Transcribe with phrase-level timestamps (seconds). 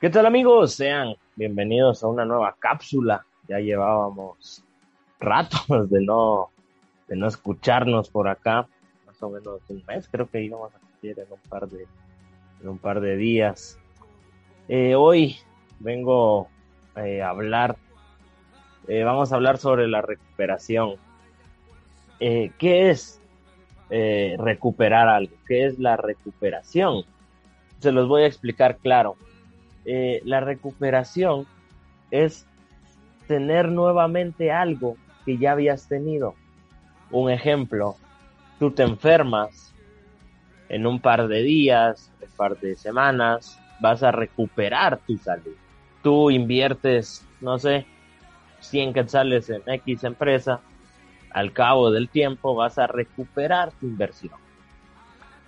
[0.00, 0.74] ¿Qué tal amigos?
[0.74, 3.26] Sean bienvenidos a una nueva cápsula.
[3.48, 4.62] Ya llevábamos
[5.18, 6.50] ratos de no,
[7.08, 8.68] no escucharnos por acá,
[9.04, 11.88] más o menos un mes, creo que íbamos a cumplir en un par de,
[12.62, 13.76] en un par de días.
[14.68, 15.38] Eh, hoy
[15.80, 16.46] vengo
[16.94, 17.76] eh, a hablar,
[18.86, 20.94] eh, vamos a hablar sobre la recuperación.
[22.20, 23.20] ¿Qué es
[23.90, 25.34] recuperar algo?
[25.44, 27.04] ¿Qué es la recuperación?
[27.80, 29.16] Se los voy a explicar claro
[29.90, 31.46] eh, la recuperación
[32.10, 32.46] es
[33.26, 36.34] tener nuevamente algo que ya habías tenido.
[37.10, 37.96] Un ejemplo,
[38.58, 39.72] tú te enfermas
[40.68, 45.56] en un par de días, un par de semanas, vas a recuperar tu salud.
[46.02, 47.86] Tú inviertes, no sé,
[48.60, 50.60] 100 quetzales en X empresa,
[51.30, 54.34] al cabo del tiempo vas a recuperar tu inversión.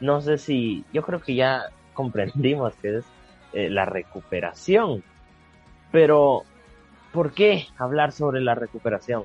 [0.00, 3.04] No sé si, yo creo que ya comprendimos que es
[3.54, 5.04] eh, la recuperación.
[5.92, 6.42] Pero,
[7.12, 9.24] ¿por qué hablar sobre la recuperación?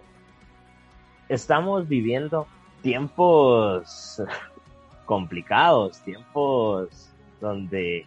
[1.28, 2.48] Estamos viviendo
[2.82, 4.22] tiempos
[5.06, 7.10] complicados, tiempos
[7.42, 8.06] donde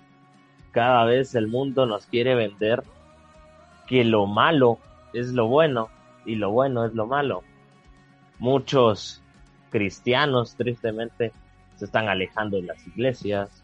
[0.71, 2.83] cada vez el mundo nos quiere vender
[3.87, 4.79] que lo malo
[5.13, 5.89] es lo bueno
[6.25, 7.43] y lo bueno es lo malo.
[8.39, 9.23] Muchos
[9.71, 11.33] cristianos tristemente
[11.77, 13.63] se están alejando de las iglesias,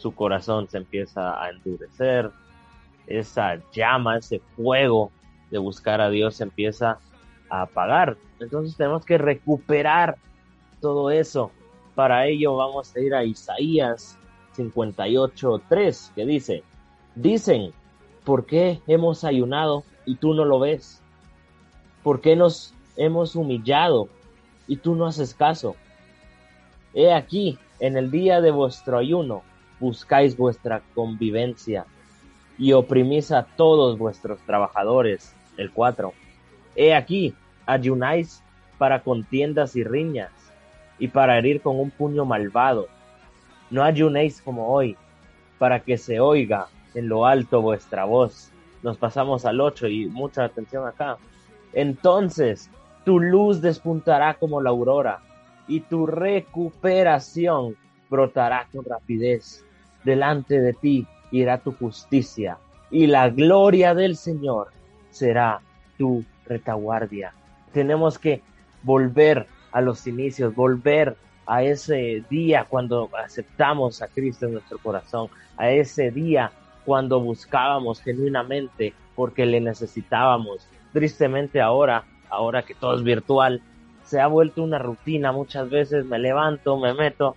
[0.00, 2.30] su corazón se empieza a endurecer,
[3.06, 5.10] esa llama, ese fuego
[5.50, 6.98] de buscar a Dios se empieza
[7.50, 8.16] a apagar.
[8.38, 10.16] Entonces tenemos que recuperar
[10.80, 11.50] todo eso.
[11.94, 14.18] Para ello vamos a ir a Isaías
[14.56, 16.62] 58.3 que dice,
[17.14, 17.72] dicen,
[18.24, 21.02] ¿por qué hemos ayunado y tú no lo ves?
[22.02, 24.08] ¿Por qué nos hemos humillado
[24.66, 25.76] y tú no haces caso?
[26.94, 29.42] He aquí, en el día de vuestro ayuno,
[29.80, 31.86] buscáis vuestra convivencia
[32.58, 35.34] y oprimís a todos vuestros trabajadores.
[35.56, 36.12] El 4.
[36.76, 37.34] He aquí,
[37.66, 38.42] ayunáis
[38.78, 40.30] para contiendas y riñas
[40.98, 42.88] y para herir con un puño malvado.
[43.70, 44.96] No ayunéis como hoy,
[45.58, 48.50] para que se oiga en lo alto vuestra voz.
[48.82, 51.16] Nos pasamos al 8 y mucha atención acá.
[51.72, 52.70] Entonces
[53.04, 55.20] tu luz despuntará como la aurora
[55.66, 57.76] y tu recuperación
[58.08, 59.64] brotará con rapidez
[60.04, 62.58] delante de ti irá tu justicia,
[62.90, 64.68] y la gloria del Señor
[65.10, 65.60] será
[65.98, 67.32] tu retaguardia.
[67.72, 68.42] Tenemos que
[68.82, 71.16] volver a los inicios, volver
[71.46, 76.52] a ese día cuando aceptamos a Cristo en nuestro corazón, a ese día
[76.84, 80.66] cuando buscábamos genuinamente porque le necesitábamos.
[80.92, 83.62] Tristemente ahora, ahora que todo es virtual,
[84.04, 85.32] se ha vuelto una rutina.
[85.32, 87.36] Muchas veces me levanto, me meto,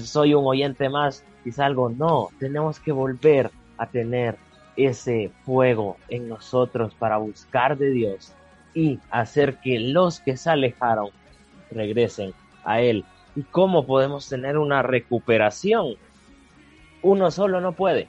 [0.00, 1.88] soy un oyente más y salgo.
[1.88, 4.36] No, tenemos que volver a tener
[4.76, 8.32] ese fuego en nosotros para buscar de Dios
[8.74, 11.10] y hacer que los que se alejaron
[11.70, 12.34] regresen
[12.64, 13.04] a Él.
[13.36, 15.94] ¿Y cómo podemos tener una recuperación?
[17.02, 18.08] Uno solo no puede.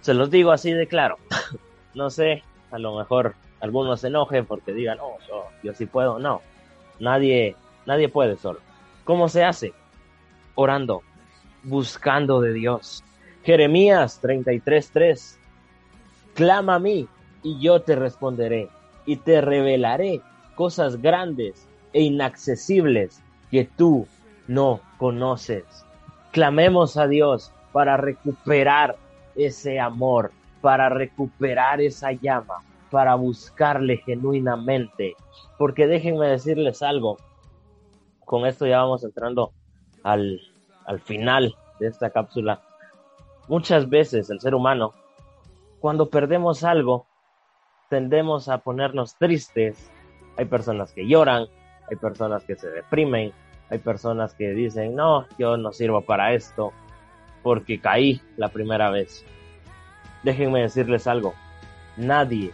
[0.00, 1.18] Se los digo así de claro.
[1.94, 6.18] no sé, a lo mejor algunos se enojen porque digan, no, yo, yo sí puedo.
[6.18, 6.42] No,
[6.98, 7.56] nadie,
[7.86, 8.60] nadie puede solo.
[9.04, 9.72] ¿Cómo se hace?
[10.54, 11.02] Orando,
[11.62, 13.04] buscando de Dios.
[13.42, 15.38] Jeremías 33:3.
[16.34, 17.08] Clama a mí
[17.42, 18.68] y yo te responderé
[19.06, 20.20] y te revelaré
[20.54, 24.06] cosas grandes e inaccesibles que tú
[24.46, 25.64] no conoces.
[26.32, 28.96] Clamemos a Dios para recuperar
[29.34, 35.14] ese amor, para recuperar esa llama, para buscarle genuinamente.
[35.58, 37.16] Porque déjenme decirles algo,
[38.24, 39.52] con esto ya vamos entrando
[40.02, 40.40] al
[40.90, 42.62] al final de esta cápsula,
[43.46, 44.92] muchas veces el ser humano,
[45.78, 47.06] cuando perdemos algo,
[47.88, 49.88] tendemos a ponernos tristes.
[50.36, 51.46] Hay personas que lloran,
[51.88, 53.32] hay personas que se deprimen,
[53.70, 56.72] hay personas que dicen, no, yo no sirvo para esto
[57.44, 59.24] porque caí la primera vez.
[60.24, 61.34] Déjenme decirles algo,
[61.96, 62.50] nadie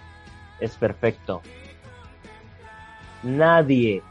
[0.60, 1.40] es perfecto.
[3.22, 4.02] Nadie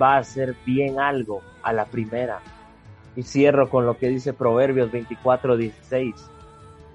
[0.00, 2.40] va a hacer bien algo a la primera.
[3.16, 6.14] Y cierro con lo que dice Proverbios 24, 16.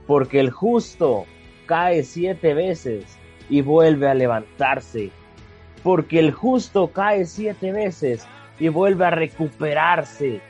[0.06, 1.26] Porque el justo
[1.66, 3.18] cae siete veces
[3.50, 5.12] y vuelve a levantarse.
[5.84, 8.28] Porque el justo cae siete veces
[8.60, 10.42] y vuelve a recuperarse.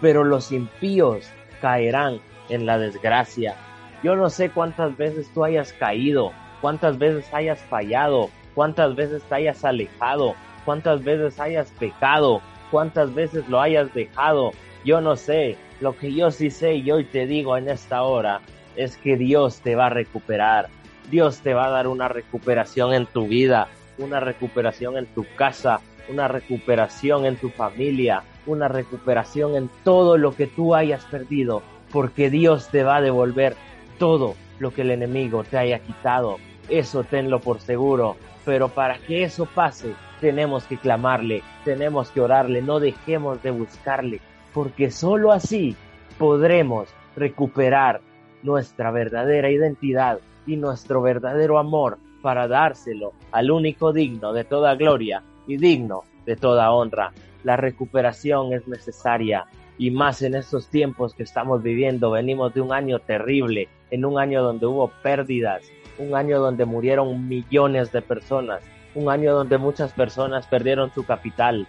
[0.00, 1.30] Pero los impíos
[1.60, 3.56] caerán en la desgracia.
[4.02, 9.36] Yo no sé cuántas veces tú hayas caído, cuántas veces hayas fallado, cuántas veces te
[9.36, 10.34] hayas alejado,
[10.64, 12.40] cuántas veces hayas pecado,
[12.70, 14.50] cuántas veces lo hayas dejado,
[14.84, 18.40] yo no sé, lo que yo sí sé y hoy te digo en esta hora
[18.76, 20.68] es que Dios te va a recuperar.
[21.10, 23.68] Dios te va a dar una recuperación en tu vida,
[23.98, 30.34] una recuperación en tu casa, una recuperación en tu familia, una recuperación en todo lo
[30.34, 33.54] que tú hayas perdido, porque Dios te va a devolver
[33.98, 36.38] todo lo que el enemigo te haya quitado.
[36.68, 38.16] Eso tenlo por seguro.
[38.44, 44.20] Pero para que eso pase, tenemos que clamarle, tenemos que orarle, no dejemos de buscarle,
[44.52, 45.76] porque sólo así
[46.18, 48.00] podremos recuperar
[48.42, 55.22] nuestra verdadera identidad y nuestro verdadero amor para dárselo al único digno de toda gloria
[55.46, 57.12] y digno de toda honra.
[57.44, 59.46] La recuperación es necesaria
[59.78, 62.12] y más en estos tiempos que estamos viviendo.
[62.12, 65.64] Venimos de un año terrible, en un año donde hubo pérdidas,
[65.98, 68.62] un año donde murieron millones de personas,
[68.94, 71.66] un año donde muchas personas perdieron su capital,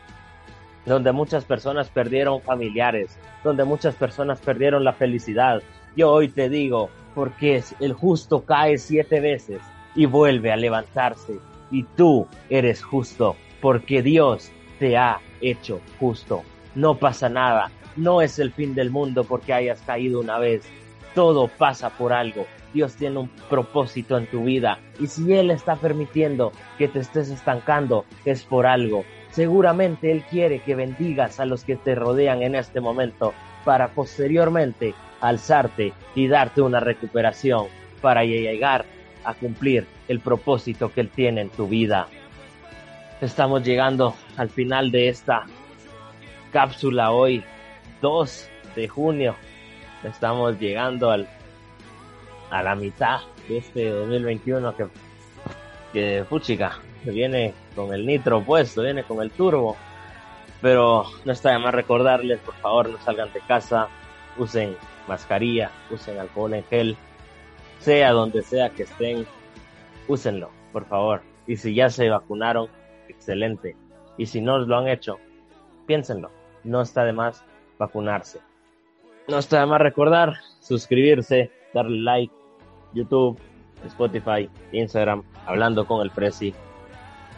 [0.85, 5.62] donde muchas personas perdieron familiares, donde muchas personas perdieron la felicidad.
[5.95, 9.62] Yo hoy te digo, porque el justo cae siete veces
[9.95, 11.39] y vuelve a levantarse,
[11.71, 16.44] y tú eres justo, porque Dios te ha hecho justo.
[16.75, 20.63] No pasa nada, no es el fin del mundo porque hayas caído una vez.
[21.13, 22.47] Todo pasa por algo.
[22.74, 27.30] Dios tiene un propósito en tu vida y si Él está permitiendo que te estés
[27.30, 29.06] estancando es por algo.
[29.33, 33.33] Seguramente Él quiere que bendigas a los que te rodean en este momento
[33.65, 37.65] para posteriormente alzarte y darte una recuperación
[38.00, 38.85] para llegar
[39.24, 42.07] a cumplir el propósito que Él tiene en tu vida.
[43.21, 45.47] Estamos llegando al final de esta
[46.51, 47.44] cápsula hoy,
[48.03, 49.35] 2 de junio.
[50.03, 51.27] Estamos llegando al,
[52.51, 54.85] a la mitad de este 2021 que,
[55.91, 59.75] que puchica, viene con el nitro puesto, viene con el turbo.
[60.61, 63.89] Pero no está de más recordarles, por favor, no salgan de casa,
[64.37, 64.77] usen
[65.07, 66.97] mascarilla, usen alcohol en gel,
[67.79, 69.25] sea donde sea que estén,
[70.07, 71.21] úsenlo, por favor.
[71.47, 72.69] Y si ya se vacunaron,
[73.09, 73.75] excelente.
[74.17, 75.19] Y si no lo han hecho,
[75.85, 76.31] piénsenlo.
[76.63, 77.43] No está de más
[77.77, 78.39] vacunarse.
[79.27, 82.33] No está de más recordar, suscribirse, darle like,
[82.93, 83.37] YouTube,
[83.85, 86.53] Spotify, Instagram, hablando con el Prezi.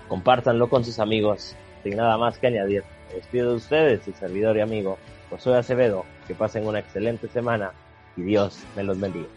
[0.07, 1.55] Compártanlo con sus amigos.
[1.83, 4.97] Sin nada más que añadir, me despido de ustedes, su servidor y amigo
[5.29, 6.05] Josué Acevedo.
[6.27, 7.71] Que pasen una excelente semana
[8.17, 9.27] y Dios me los bendiga.